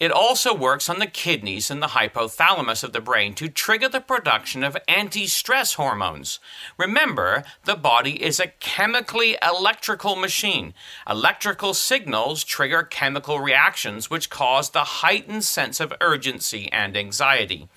It 0.00 0.10
also 0.10 0.54
works 0.54 0.88
on 0.88 0.98
the 0.98 1.06
kidneys 1.06 1.70
and 1.70 1.82
the 1.82 1.88
hypothalamus 1.88 2.82
of 2.82 2.94
the 2.94 3.02
brain 3.02 3.34
to 3.34 3.50
trigger 3.50 3.86
the 3.86 4.00
production 4.00 4.64
of 4.64 4.78
anti 4.88 5.26
stress 5.26 5.74
hormones. 5.74 6.40
Remember, 6.78 7.44
the 7.66 7.76
body 7.76 8.22
is 8.22 8.40
a 8.40 8.46
chemically 8.46 9.36
electrical 9.42 10.16
machine. 10.16 10.72
Electrical 11.08 11.74
signals 11.74 12.44
trigger 12.44 12.82
chemical 12.82 13.40
reactions 13.40 14.08
which 14.08 14.30
cause 14.30 14.70
the 14.70 14.84
heightened 14.84 15.44
sense 15.44 15.80
of 15.80 15.92
urgency 16.00 16.72
and 16.72 16.96
anxiety. 16.96 17.68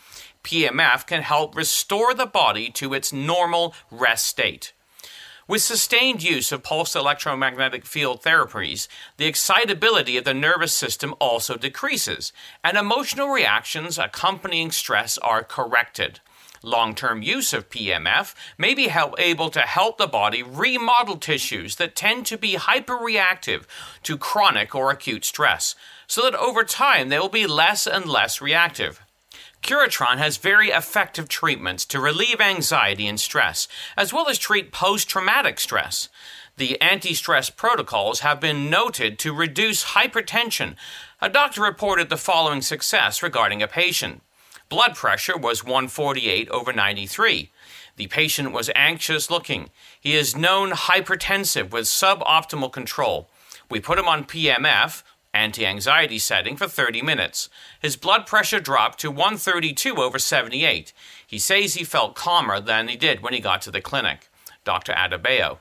PMF 0.46 1.06
can 1.06 1.24
help 1.24 1.56
restore 1.56 2.14
the 2.14 2.26
body 2.26 2.70
to 2.72 2.94
its 2.94 3.12
normal 3.12 3.76
rest 3.92 4.28
state. 4.28 4.73
With 5.46 5.62
sustained 5.62 6.24
use 6.24 6.54
of 6.54 6.64
pulsed 6.64 6.96
electromagnetic 6.96 7.86
field 7.86 8.22
therapies, 8.22 8.88
the 9.18 9.26
excitability 9.26 10.16
of 10.16 10.24
the 10.24 10.34
nervous 10.34 10.74
system 10.74 11.14
also 11.20 11.58
decreases, 11.58 12.32
and 12.64 12.78
emotional 12.78 13.28
reactions 13.28 14.00
accompanying 14.00 14.72
stress 14.72 15.18
are 15.18 15.44
corrected. 15.44 16.22
Long 16.62 16.96
term 16.96 17.22
use 17.22 17.52
of 17.52 17.70
PMF 17.70 18.34
may 18.58 18.74
be 18.74 18.88
help, 18.88 19.16
able 19.20 19.50
to 19.50 19.60
help 19.60 19.98
the 19.98 20.08
body 20.08 20.42
remodel 20.42 21.18
tissues 21.18 21.76
that 21.76 21.94
tend 21.94 22.26
to 22.28 22.38
be 22.38 22.56
hyperreactive 22.56 23.64
to 24.04 24.18
chronic 24.18 24.74
or 24.74 24.92
acute 24.92 25.26
stress, 25.26 25.76
so 26.08 26.22
that 26.22 26.36
over 26.36 26.64
time 26.64 27.10
they 27.10 27.20
will 27.20 27.28
be 27.28 27.48
less 27.48 27.86
and 27.86 28.06
less 28.06 28.40
reactive. 28.42 29.02
Curatron 29.64 30.18
has 30.18 30.36
very 30.36 30.70
effective 30.70 31.30
treatments 31.30 31.86
to 31.86 32.02
relieve 32.02 32.42
anxiety 32.42 33.08
and 33.08 33.18
stress, 33.18 33.70
as 33.96 34.12
well 34.12 34.28
as 34.28 34.38
treat 34.38 34.74
post 34.74 35.08
traumatic 35.08 35.58
stress. 35.58 36.10
The 36.58 36.80
anti 36.82 37.14
stress 37.14 37.50
protocols 37.50 38.20
have 38.20 38.42
been 38.42 38.70
noted 38.70 39.18
to 39.20 39.34
reduce 39.34 39.86
hypertension. 39.86 40.76
A 41.22 41.30
doctor 41.30 41.62
reported 41.62 42.10
the 42.10 42.18
following 42.18 42.62
success 42.62 43.24
regarding 43.24 43.64
a 43.64 43.68
patient. 43.68 44.22
Blood 44.68 44.96
pressure 44.96 45.38
was 45.38 45.64
148 45.64 46.50
over 46.50 46.74
93. 46.74 47.50
The 47.96 48.08
patient 48.08 48.52
was 48.52 48.70
anxious 48.76 49.32
looking. 49.32 49.70
He 50.00 50.14
is 50.14 50.36
known 50.36 50.72
hypertensive 50.72 51.72
with 51.72 51.86
suboptimal 51.86 52.72
control. 52.74 53.30
We 53.70 53.80
put 53.80 53.98
him 53.98 54.08
on 54.08 54.26
PEMF, 54.26 55.04
anti 55.34 55.66
anxiety 55.66 56.20
setting 56.20 56.56
for 56.56 56.68
30 56.68 57.02
minutes. 57.02 57.50
His 57.80 57.96
blood 57.96 58.26
pressure 58.26 58.60
dropped 58.60 59.00
to 59.00 59.12
132 59.12 59.96
over 59.96 60.20
78. 60.20 60.94
He 61.26 61.40
says 61.40 61.74
he 61.74 61.84
felt 61.84 62.16
calmer 62.16 62.60
than 62.60 62.88
he 62.88 62.96
did 62.96 63.22
when 63.22 63.34
he 63.34 63.40
got 63.40 63.62
to 63.64 63.72
the 63.72 63.82
clinic. 63.82 64.30
Dr. 64.64 64.94
Adebayo. 64.94 65.60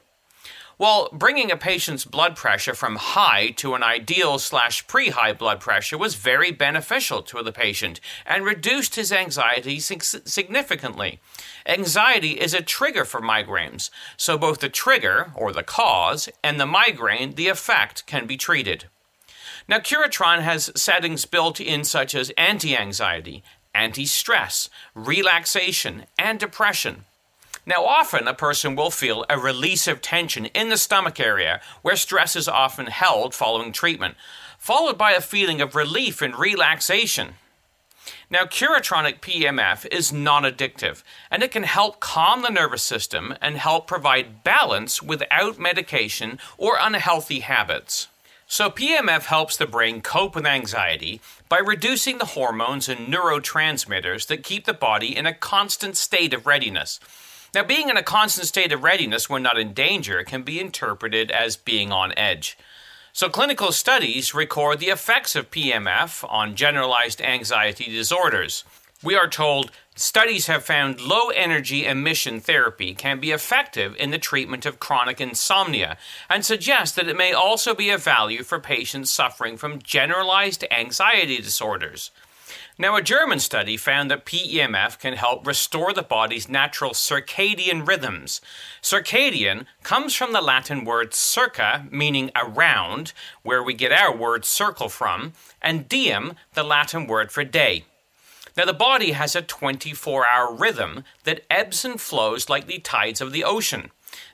Well, 0.78 1.10
bringing 1.12 1.52
a 1.52 1.56
patient's 1.56 2.04
blood 2.04 2.34
pressure 2.34 2.74
from 2.74 2.96
high 2.96 3.50
to 3.56 3.74
an 3.74 3.82
ideal 3.82 4.38
slash 4.38 4.86
pre 4.86 5.10
high 5.10 5.32
blood 5.32 5.60
pressure 5.60 5.96
was 5.96 6.16
very 6.16 6.50
beneficial 6.50 7.22
to 7.22 7.42
the 7.42 7.52
patient 7.52 8.00
and 8.26 8.44
reduced 8.44 8.96
his 8.96 9.12
anxiety 9.12 9.78
significantly. 9.78 11.20
Anxiety 11.66 12.40
is 12.40 12.52
a 12.52 12.62
trigger 12.62 13.04
for 13.04 13.20
migraines, 13.20 13.90
so 14.16 14.36
both 14.36 14.58
the 14.58 14.68
trigger, 14.68 15.30
or 15.36 15.52
the 15.52 15.62
cause, 15.62 16.28
and 16.42 16.58
the 16.58 16.66
migraine, 16.66 17.34
the 17.34 17.48
effect, 17.48 18.04
can 18.06 18.26
be 18.26 18.36
treated. 18.36 18.86
Now, 19.68 19.78
Curatron 19.78 20.40
has 20.40 20.72
settings 20.74 21.24
built 21.24 21.60
in 21.60 21.84
such 21.84 22.14
as 22.14 22.30
anti 22.36 22.76
anxiety, 22.76 23.42
anti 23.74 24.06
stress, 24.06 24.68
relaxation, 24.94 26.06
and 26.18 26.38
depression. 26.38 27.04
Now, 27.64 27.84
often 27.84 28.26
a 28.26 28.34
person 28.34 28.74
will 28.74 28.90
feel 28.90 29.24
a 29.30 29.38
release 29.38 29.86
of 29.86 30.00
tension 30.00 30.46
in 30.46 30.68
the 30.68 30.76
stomach 30.76 31.20
area 31.20 31.60
where 31.82 31.94
stress 31.94 32.34
is 32.34 32.48
often 32.48 32.86
held 32.86 33.34
following 33.34 33.70
treatment, 33.70 34.16
followed 34.58 34.98
by 34.98 35.12
a 35.12 35.20
feeling 35.20 35.60
of 35.60 35.76
relief 35.76 36.20
and 36.20 36.36
relaxation. 36.36 37.34
Now, 38.28 38.44
Curatronic 38.44 39.20
PMF 39.20 39.86
is 39.92 40.12
non 40.12 40.42
addictive, 40.42 41.04
and 41.30 41.42
it 41.42 41.52
can 41.52 41.62
help 41.62 42.00
calm 42.00 42.42
the 42.42 42.48
nervous 42.48 42.82
system 42.82 43.34
and 43.40 43.56
help 43.56 43.86
provide 43.86 44.42
balance 44.42 45.00
without 45.00 45.58
medication 45.58 46.40
or 46.58 46.78
unhealthy 46.80 47.40
habits. 47.40 48.08
So, 48.52 48.68
PMF 48.68 49.22
helps 49.22 49.56
the 49.56 49.66
brain 49.66 50.02
cope 50.02 50.34
with 50.34 50.44
anxiety 50.44 51.22
by 51.48 51.56
reducing 51.56 52.18
the 52.18 52.26
hormones 52.36 52.86
and 52.86 53.10
neurotransmitters 53.10 54.26
that 54.26 54.44
keep 54.44 54.66
the 54.66 54.74
body 54.74 55.16
in 55.16 55.24
a 55.24 55.32
constant 55.32 55.96
state 55.96 56.34
of 56.34 56.46
readiness. 56.46 57.00
Now, 57.54 57.64
being 57.64 57.88
in 57.88 57.96
a 57.96 58.02
constant 58.02 58.46
state 58.46 58.70
of 58.70 58.82
readiness 58.82 59.30
when 59.30 59.42
not 59.42 59.58
in 59.58 59.72
danger 59.72 60.22
can 60.22 60.42
be 60.42 60.60
interpreted 60.60 61.30
as 61.30 61.56
being 61.56 61.92
on 61.92 62.12
edge. 62.14 62.58
So, 63.14 63.30
clinical 63.30 63.72
studies 63.72 64.34
record 64.34 64.80
the 64.80 64.90
effects 64.90 65.34
of 65.34 65.50
PMF 65.50 66.22
on 66.30 66.54
generalized 66.54 67.22
anxiety 67.22 67.86
disorders. 67.90 68.64
We 69.02 69.16
are 69.16 69.28
told 69.28 69.70
studies 69.94 70.46
have 70.46 70.64
found 70.64 71.00
low 71.00 71.28
energy 71.28 71.86
emission 71.86 72.40
therapy 72.40 72.94
can 72.94 73.20
be 73.20 73.30
effective 73.30 73.94
in 73.96 74.10
the 74.10 74.18
treatment 74.18 74.64
of 74.66 74.80
chronic 74.80 75.20
insomnia 75.20 75.96
and 76.30 76.44
suggest 76.44 76.96
that 76.96 77.08
it 77.08 77.16
may 77.16 77.32
also 77.32 77.74
be 77.74 77.90
of 77.90 78.02
value 78.02 78.42
for 78.42 78.58
patients 78.58 79.10
suffering 79.10 79.56
from 79.56 79.82
generalized 79.82 80.64
anxiety 80.70 81.36
disorders. 81.36 82.10
Now, 82.78 82.96
a 82.96 83.02
German 83.02 83.38
study 83.38 83.76
found 83.76 84.10
that 84.10 84.24
PEMF 84.24 84.98
can 84.98 85.14
help 85.14 85.46
restore 85.46 85.92
the 85.92 86.02
body's 86.02 86.48
natural 86.48 86.92
circadian 86.92 87.86
rhythms. 87.86 88.40
Circadian 88.82 89.66
comes 89.82 90.14
from 90.14 90.32
the 90.32 90.40
Latin 90.40 90.84
word 90.84 91.12
circa, 91.12 91.86
meaning 91.90 92.30
around, 92.34 93.12
where 93.42 93.62
we 93.62 93.74
get 93.74 93.92
our 93.92 94.16
word 94.16 94.46
circle 94.46 94.88
from, 94.88 95.34
and 95.60 95.88
diem, 95.88 96.34
the 96.54 96.64
Latin 96.64 97.06
word 97.06 97.30
for 97.30 97.44
day. 97.44 97.84
Now, 98.56 98.66
the 98.66 98.72
body 98.72 99.12
has 99.12 99.34
a 99.34 99.42
24 99.42 100.26
hour 100.28 100.54
rhythm 100.54 101.04
that 101.24 101.46
ebbs 101.50 101.84
and 101.84 102.00
flows 102.00 102.48
like 102.48 102.66
the 102.66 102.78
tides 102.78 103.20
of 103.20 103.32
the 103.32 103.44
ocean. 103.44 103.90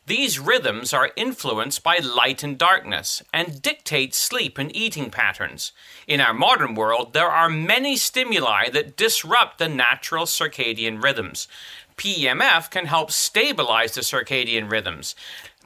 These 0.07 0.41
rhythms 0.41 0.93
are 0.93 1.13
influenced 1.17 1.85
by 1.85 1.99
light 1.99 2.43
and 2.43 2.59
darkness 2.59 3.23
and 3.33 3.63
dictate 3.63 4.15
sleep 4.15 4.59
and 4.59 4.75
eating 4.75 5.11
patterns. 5.11 5.73
In 6.07 6.21
our 6.21 6.35
modern 6.35 6.75
world, 6.75 7.13
there 7.13 7.31
are 7.31 7.49
many 7.49 7.97
stimuli 7.97 8.71
that 8.71 8.97
disrupt 8.97 9.59
the 9.59 9.69
natural 9.69 10.25
circadian 10.25 11.03
rhythms. 11.03 11.47
PEMF 11.97 12.71
can 12.71 12.87
help 12.87 13.11
stabilize 13.13 13.95
the 13.95 14.01
circadian 14.01 14.71
rhythms. 14.71 15.15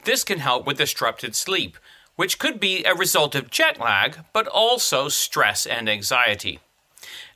This 0.04 0.24
can 0.24 0.40
help 0.40 0.66
with 0.66 0.78
disrupted 0.78 1.34
sleep, 1.34 1.78
which 2.16 2.38
could 2.38 2.60
be 2.60 2.84
a 2.84 2.94
result 2.94 3.34
of 3.34 3.50
jet 3.50 3.78
lag, 3.78 4.18
but 4.32 4.46
also 4.46 5.08
stress 5.08 5.64
and 5.64 5.88
anxiety. 5.88 6.60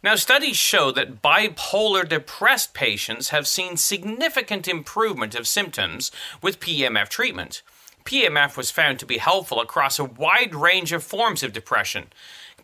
Now, 0.03 0.15
studies 0.15 0.57
show 0.57 0.93
that 0.93 1.23
bipolar 1.23 2.09
depressed 2.09 2.75
patients 2.75 3.31
have 3.31 3.47
seen 3.47 3.77
significant 3.77 4.69
improvement 4.69 5.35
of 5.35 5.47
symptoms 5.47 6.11
with 6.43 6.61
PMF 6.61 7.09
treatment. 7.09 7.63
PMF 8.05 8.57
was 8.57 8.71
found 8.71 9.01
to 9.01 9.07
be 9.07 9.19
helpful 9.19 9.61
across 9.61 9.99
a 9.99 10.05
wide 10.05 10.55
range 10.55 10.93
of 10.93 11.03
forms 11.03 11.43
of 11.43 11.53
depression. 11.53 12.07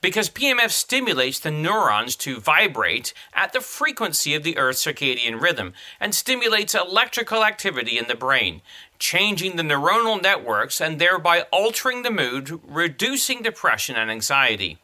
because 0.03 0.29
PMF 0.29 0.71
stimulates 0.71 1.39
the 1.39 1.51
neurons 1.51 2.17
to 2.17 2.41
vibrate 2.41 3.15
at 3.33 3.53
the 3.53 3.61
frequency 3.61 4.35
of 4.35 4.43
the 4.43 4.59
Earth's 4.59 4.85
circadian 4.85 5.41
rhythm 5.41 5.73
and 6.01 6.13
stimulates 6.13 6.75
electrical 6.75 7.45
activity 7.45 7.97
in 7.97 8.09
the 8.09 8.17
brain, 8.17 8.63
changing 8.99 9.57
the 9.57 9.63
neuronal 9.63 10.21
networks 10.21 10.81
and 10.81 10.99
thereby 10.99 11.43
altering 11.53 12.03
the 12.03 12.11
mood, 12.11 12.61
reducing 12.67 13.43
depression 13.43 13.95
and 13.95 14.11
anxiety. 14.11 14.79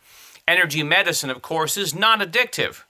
Energy 0.49 0.83
medicine, 0.83 1.29
of 1.29 1.43
course, 1.43 1.77
is 1.77 1.95
non 1.95 2.21
addictive. 2.21 2.85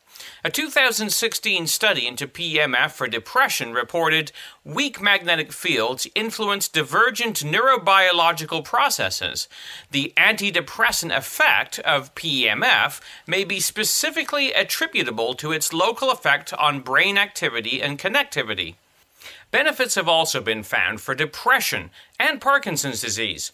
A 0.45 0.51
2016 0.51 1.67
study 1.67 2.07
into 2.07 2.29
PMF 2.29 2.93
for 2.93 3.09
depression 3.09 3.73
reported 3.73 4.31
weak 4.65 5.03
magnetic 5.03 5.53
fields 5.53 6.07
influence 6.15 6.69
divergent 6.69 7.39
neurobiological 7.39 8.65
processes. 8.65 9.49
The 9.91 10.13
antidepressant 10.17 11.17
effect 11.17 11.81
of 11.81 12.15
PMF 12.15 13.01
may 13.27 13.43
be 13.43 13.59
specifically 13.59 14.53
attributable 14.53 15.35
to 15.35 15.51
its 15.51 15.73
local 15.73 16.13
effect 16.13 16.53
on 16.53 16.79
brain 16.79 17.19
activity 17.19 17.83
and 17.83 17.99
connectivity. 17.99 18.77
Benefits 19.51 19.97
have 19.97 20.09
also 20.09 20.41
been 20.41 20.63
found 20.63 21.01
for 21.01 21.17
depression 21.17 21.91
and 22.21 22.41
Parkinson's 22.41 23.01
disease. 23.01 23.51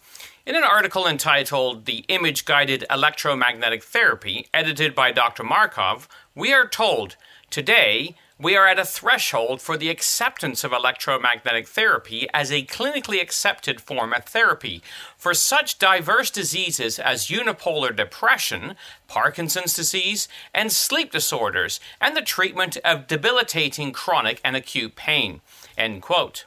In 0.47 0.57
an 0.57 0.63
article 0.63 1.07
entitled 1.07 1.87
The 1.87 2.05
Image 2.09 2.45
Guided 2.45 2.85
Electromagnetic 2.91 3.83
Therapy, 3.83 4.47
edited 4.53 4.95
by 4.95 5.11
Dr. 5.11 5.43
Markov, 5.43 6.07
we 6.35 6.53
are 6.53 6.69
told 6.69 7.17
today 7.49 8.15
we 8.39 8.55
are 8.55 8.67
at 8.67 8.79
a 8.79 8.85
threshold 8.85 9.63
for 9.63 9.79
the 9.79 9.89
acceptance 9.89 10.63
of 10.63 10.71
electromagnetic 10.71 11.67
therapy 11.67 12.29
as 12.35 12.53
a 12.53 12.67
clinically 12.67 13.23
accepted 13.23 13.81
form 13.81 14.13
of 14.13 14.27
therapy 14.27 14.83
for 15.17 15.33
such 15.33 15.79
diverse 15.79 16.31
diseases 16.31 16.99
as 16.99 17.29
unipolar 17.29 17.97
depression, 17.97 18.77
Parkinson's 19.09 19.73
disease, 19.73 20.29
and 20.53 20.71
sleep 20.71 21.11
disorders, 21.11 21.81
and 22.03 22.15
the 22.15 22.21
treatment 22.21 22.77
of 22.85 23.07
debilitating 23.07 23.93
chronic 23.93 24.43
and 24.45 24.57
acute 24.57 24.95
pain. 24.95 25.41
End 25.79 26.03
quote. 26.03 26.45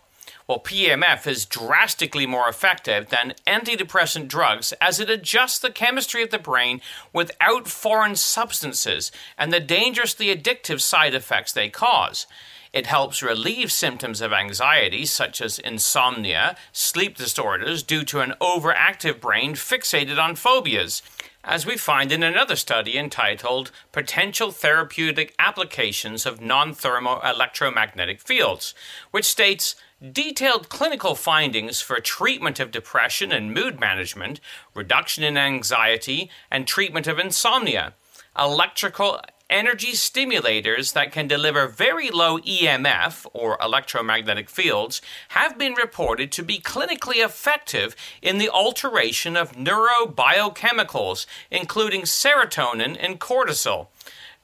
Well, 0.48 0.60
PMF 0.60 1.28
is 1.28 1.46
drastically 1.46 2.26
more 2.26 2.48
effective 2.48 3.10
than 3.10 3.34
antidepressant 3.46 4.30
drugs 4.30 4.72
as 4.80 4.98
it 5.02 5.10
adjusts 5.10 5.60
the 5.60 5.70
chemistry 5.70 6.24
of 6.24 6.30
the 6.30 6.40
brain 6.40 6.80
without 7.12 7.68
foreign 7.68 8.16
substances 8.16 9.12
and 9.38 9.52
the 9.52 9.60
dangerously 9.60 10.34
addictive 10.34 10.80
side 10.80 11.14
effects 11.14 11.52
they 11.52 11.68
cause. 11.68 12.28
It 12.72 12.86
helps 12.86 13.22
relieve 13.22 13.74
symptoms 13.74 14.22
of 14.22 14.32
anxiety, 14.32 15.06
such 15.06 15.42
as 15.42 15.60
insomnia, 15.60 16.56
sleep 16.72 17.18
disorders 17.18 17.84
due 17.84 18.06
to 18.06 18.22
an 18.22 18.34
overactive 18.40 19.20
brain 19.20 19.54
fixated 19.54 20.18
on 20.18 20.36
phobias, 20.36 21.02
as 21.44 21.66
we 21.66 21.76
find 21.76 22.12
in 22.12 22.24
another 22.24 22.56
study 22.56 22.98
entitled 22.98 23.72
Potential 23.92 24.52
Therapeutic 24.52 25.34
Applications 25.40 26.26
of 26.26 26.40
Non 26.40 26.74
Thermo 26.74 27.20
Electromagnetic 27.22 28.22
Fields, 28.22 28.74
which 29.12 29.26
states 29.26 29.76
detailed 30.12 30.70
clinical 30.70 31.16
findings 31.16 31.82
for 31.82 32.00
treatment 32.00 32.60
of 32.60 32.72
depression 32.72 33.32
and 33.32 33.54
mood 33.54 33.80
management, 33.80 34.40
reduction 34.74 35.24
in 35.24 35.38
anxiety, 35.38 36.30
and 36.52 36.68
treatment 36.68 37.08
of 37.08 37.18
insomnia. 37.18 37.94
Electrical 38.38 39.20
energy 39.50 39.94
stimulators 39.94 40.94
that 40.94 41.12
can 41.12 41.28
deliver 41.28 41.68
very 41.68 42.12
low 42.12 42.38
EMF, 42.40 43.26
or 43.34 43.58
electromagnetic 43.62 44.50
fields, 44.50 45.02
have 45.30 45.58
been 45.58 45.74
reported 45.74 46.32
to 46.32 46.44
be 46.44 46.60
clinically 46.60 47.24
effective 47.24 47.96
in 48.22 48.38
the 48.38 48.50
alteration 48.50 49.36
of 49.36 49.54
neurobiochemicals, 49.54 51.26
including 51.50 52.02
serotonin 52.02 52.98
and 53.00 53.20
cortisol. 53.20 53.88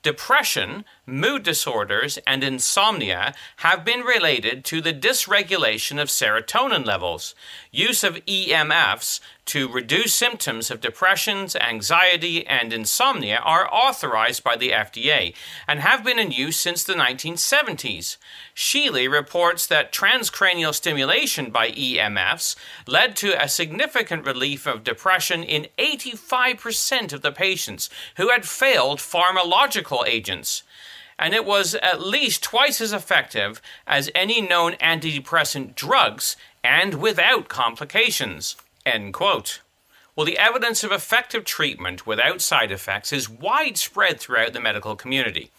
Depression, 0.01 0.83
mood 1.05 1.43
disorders, 1.43 2.17
and 2.25 2.43
insomnia 2.43 3.33
have 3.57 3.83
been 3.83 4.01
related 4.01 4.63
to 4.63 4.79
the 4.79 4.93
dysregulation 4.93 6.01
of 6.01 6.07
serotonin 6.07 6.85
levels. 6.85 7.35
Use 7.71 8.03
of 8.03 8.15
EMFs 8.25 9.19
to 9.45 9.67
reduce 9.67 10.13
symptoms 10.13 10.71
of 10.71 10.79
depressions, 10.79 11.55
anxiety, 11.57 12.47
and 12.47 12.71
insomnia 12.71 13.37
are 13.43 13.67
authorized 13.73 14.43
by 14.43 14.55
the 14.55 14.69
FDA 14.69 15.35
and 15.67 15.81
have 15.81 16.03
been 16.03 16.17
in 16.17 16.31
use 16.31 16.57
since 16.57 16.83
the 16.83 16.93
1970s. 16.93 18.15
Shealy 18.55 19.11
reports 19.11 19.67
that 19.67 19.91
transcranial 19.91 20.73
stimulation 20.73 21.51
by 21.51 21.71
EMFs 21.71 22.55
led 22.87 23.17
to 23.17 23.41
a 23.41 23.49
significant 23.49 24.25
relief 24.25 24.65
of 24.65 24.83
depression 24.83 25.43
in 25.43 25.67
85% 25.77 27.11
of 27.11 27.21
the 27.21 27.31
patients 27.33 27.89
who 28.15 28.29
had 28.29 28.45
failed 28.45 28.99
pharmacological 28.99 30.07
agents 30.07 30.63
and 31.23 31.33
it 31.33 31.45
was 31.45 31.73
at 31.75 32.01
least 32.01 32.43
twice 32.43 32.81
as 32.81 32.91
effective 32.91 33.61
as 33.87 34.11
any 34.13 34.41
known 34.41 34.73
antidepressant 34.73 35.73
drugs 35.73 36.35
and 36.65 36.95
without 36.95 37.47
complications. 37.47 38.57
End 38.85 39.13
quote. 39.13 39.61
Well, 40.17 40.25
the 40.25 40.37
evidence 40.37 40.83
of 40.83 40.91
effective 40.91 41.45
treatment 41.45 42.05
without 42.05 42.41
side 42.41 42.73
effects 42.73 43.13
is 43.13 43.29
widespread 43.29 44.19
throughout 44.19 44.51
the 44.51 44.59
medical 44.59 44.97
community. 44.97 45.49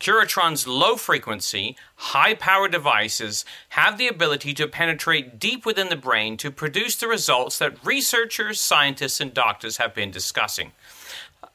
Curatron's 0.00 0.66
low 0.66 0.96
frequency, 0.96 1.76
high 1.96 2.32
power 2.32 2.68
devices 2.68 3.44
have 3.70 3.98
the 3.98 4.08
ability 4.08 4.54
to 4.54 4.66
penetrate 4.66 5.38
deep 5.38 5.66
within 5.66 5.90
the 5.90 5.96
brain 5.96 6.38
to 6.38 6.50
produce 6.50 6.96
the 6.96 7.06
results 7.06 7.58
that 7.58 7.84
researchers, 7.84 8.58
scientists, 8.58 9.20
and 9.20 9.34
doctors 9.34 9.76
have 9.76 9.94
been 9.94 10.10
discussing. 10.10 10.72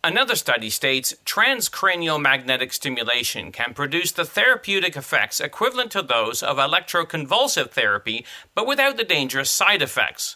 Another 0.03 0.35
study 0.35 0.69
states 0.69 1.15
transcranial 1.25 2.21
magnetic 2.21 2.71
stimulation 2.71 3.51
can 3.51 3.73
produce 3.73 4.11
the 4.11 4.23
therapeutic 4.23 4.95
effects 4.95 5.39
equivalent 5.39 5.89
to 5.91 6.03
those 6.03 6.43
of 6.43 6.57
electroconvulsive 6.57 7.71
therapy, 7.71 8.23
but 8.53 8.67
without 8.67 8.97
the 8.97 9.03
dangerous 9.03 9.49
side 9.49 9.81
effects. 9.81 10.35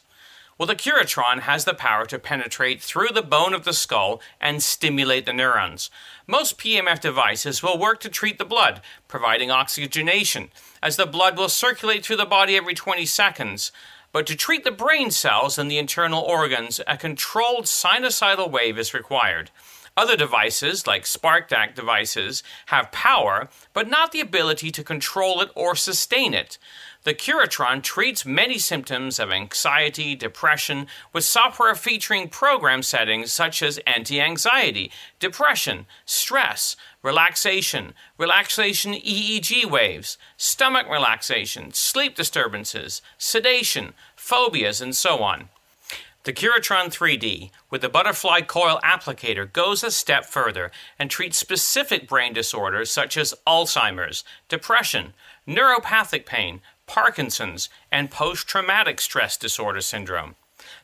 Well, 0.59 0.67
the 0.67 0.75
Curatron 0.75 1.43
has 1.43 1.63
the 1.63 1.73
power 1.73 2.05
to 2.07 2.19
penetrate 2.19 2.81
through 2.81 3.11
the 3.13 3.21
bone 3.21 3.53
of 3.53 3.63
the 3.63 3.71
skull 3.71 4.19
and 4.41 4.61
stimulate 4.61 5.25
the 5.25 5.31
neurons. 5.31 5.89
Most 6.27 6.57
PMF 6.57 6.99
devices 6.99 7.63
will 7.63 7.79
work 7.79 8.01
to 8.01 8.09
treat 8.09 8.37
the 8.37 8.43
blood, 8.43 8.81
providing 9.07 9.51
oxygenation, 9.51 10.49
as 10.83 10.97
the 10.97 11.05
blood 11.05 11.37
will 11.37 11.47
circulate 11.47 12.05
through 12.05 12.17
the 12.17 12.25
body 12.25 12.57
every 12.57 12.73
20 12.73 13.05
seconds. 13.05 13.71
But 14.11 14.27
to 14.27 14.35
treat 14.35 14.65
the 14.65 14.71
brain 14.71 15.11
cells 15.11 15.57
and 15.57 15.71
the 15.71 15.77
internal 15.77 16.21
organs, 16.21 16.81
a 16.85 16.97
controlled 16.97 17.63
sinusoidal 17.63 18.51
wave 18.51 18.77
is 18.77 18.93
required. 18.93 19.51
Other 19.99 20.15
devices, 20.15 20.87
like 20.87 21.05
spark 21.05 21.49
gap 21.49 21.75
devices, 21.75 22.41
have 22.67 22.89
power, 22.89 23.49
but 23.73 23.89
not 23.89 24.13
the 24.13 24.21
ability 24.21 24.71
to 24.71 24.81
control 24.81 25.41
it 25.41 25.49
or 25.55 25.75
sustain 25.75 26.33
it. 26.33 26.57
The 27.03 27.13
Curatron 27.13 27.83
treats 27.83 28.25
many 28.25 28.59
symptoms 28.59 29.19
of 29.19 29.29
anxiety, 29.29 30.15
depression, 30.15 30.87
with 31.11 31.25
software 31.25 31.75
featuring 31.75 32.29
program 32.29 32.81
settings 32.81 33.33
such 33.33 33.61
as 33.61 33.77
anti 33.79 34.21
anxiety, 34.21 34.89
depression, 35.19 35.85
stress, 36.05 36.77
relaxation, 37.03 37.93
relaxation 38.17 38.93
EEG 38.93 39.65
waves, 39.65 40.17
stomach 40.37 40.87
relaxation, 40.89 41.73
sleep 41.73 42.15
disturbances, 42.15 43.01
sedation, 43.17 43.93
phobias, 44.15 44.79
and 44.79 44.95
so 44.95 45.17
on. 45.17 45.49
The 46.23 46.33
Curatron 46.33 46.87
3D 46.87 47.49
with 47.69 47.79
the 47.79 47.87
butterfly 47.87 48.41
coil 48.41 48.77
applicator 48.83 49.51
goes 49.51 49.85
a 49.85 49.89
step 49.89 50.25
further 50.25 50.69
and 50.99 51.09
treats 51.09 51.37
specific 51.37 52.09
brain 52.09 52.33
disorders 52.33 52.91
such 52.91 53.15
as 53.15 53.33
Alzheimer's, 53.47 54.25
depression, 54.49 55.13
neuropathic 55.47 56.25
pain, 56.25 56.59
Parkinson's, 56.87 57.69
and 57.89 58.11
post 58.11 58.49
traumatic 58.49 58.99
stress 58.99 59.37
disorder 59.37 59.79
syndrome. 59.79 60.35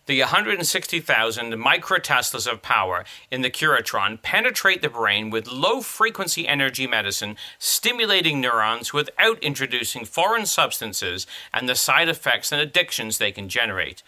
The 0.05 0.21
160,000 0.21 1.51
microteslas 1.53 2.49
of 2.49 2.61
power 2.61 3.03
in 3.29 3.41
the 3.41 3.49
Curatron 3.49 4.21
penetrate 4.21 4.81
the 4.81 4.89
brain 4.89 5.29
with 5.29 5.51
low 5.51 5.81
frequency 5.81 6.47
energy 6.47 6.87
medicine, 6.87 7.35
stimulating 7.59 8.39
neurons 8.39 8.93
without 8.93 9.43
introducing 9.43 10.05
foreign 10.05 10.45
substances 10.45 11.27
and 11.53 11.67
the 11.67 11.75
side 11.75 12.07
effects 12.07 12.53
and 12.53 12.61
addictions 12.61 13.17
they 13.17 13.33
can 13.33 13.49
generate. 13.49 14.01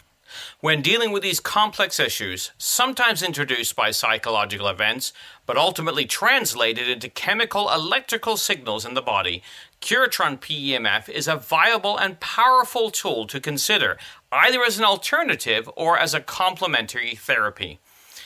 When 0.59 0.81
dealing 0.81 1.11
with 1.11 1.23
these 1.23 1.39
complex 1.39 1.99
issues, 1.99 2.51
sometimes 2.57 3.23
introduced 3.23 3.75
by 3.75 3.91
psychological 3.91 4.67
events, 4.67 5.13
but 5.45 5.57
ultimately 5.57 6.05
translated 6.05 6.87
into 6.87 7.09
chemical 7.09 7.69
electrical 7.71 8.37
signals 8.37 8.85
in 8.85 8.93
the 8.93 9.01
body, 9.01 9.43
Curatron 9.81 10.39
PEMF 10.39 11.09
is 11.09 11.27
a 11.27 11.35
viable 11.35 11.97
and 11.97 12.19
powerful 12.19 12.89
tool 12.89 13.27
to 13.27 13.39
consider, 13.39 13.97
either 14.31 14.63
as 14.63 14.77
an 14.77 14.85
alternative 14.85 15.69
or 15.75 15.97
as 15.97 16.13
a 16.13 16.21
complementary 16.21 17.15
therapy. 17.15 17.79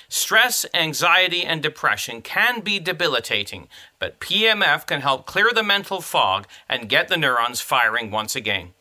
Stress, 0.10 0.66
anxiety, 0.74 1.44
and 1.44 1.64
depression 1.64 2.22
can 2.22 2.60
be 2.60 2.80
debilitating, 2.80 3.70
but 3.98 4.20
PEMF 4.20 4.86
can 4.86 5.00
help 5.00 5.26
clear 5.26 5.52
the 5.54 5.64
mental 5.64 6.02
fog 6.02 6.48
and 6.68 6.90
get 6.90 7.08
the 7.08 7.16
neurons 7.16 7.62
firing 7.62 8.12
once 8.12 8.36
again. 8.36 8.74